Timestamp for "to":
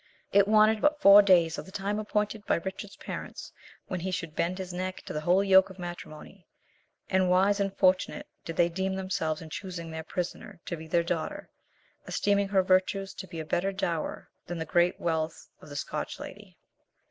5.05-5.13, 10.65-10.75, 13.13-13.27